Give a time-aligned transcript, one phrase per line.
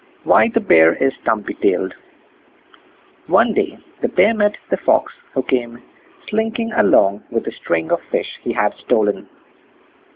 [0.23, 1.93] WHY THE BEAR IS STUMPY TAILED
[3.27, 5.79] One day the Bear met the Fox, who came
[6.27, 9.29] slinking along with a string of fish he had stolen.